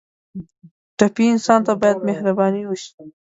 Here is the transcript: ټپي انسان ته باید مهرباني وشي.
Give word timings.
ټپي 0.97 1.25
انسان 1.33 1.59
ته 1.67 1.73
باید 1.81 2.05
مهرباني 2.09 2.63
وشي. 2.65 2.95